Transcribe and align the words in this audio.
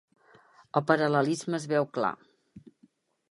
El 0.79 0.83
paral·lelisme 0.91 1.59
es 1.59 1.69
veu 1.73 1.87
clar. 1.99 2.13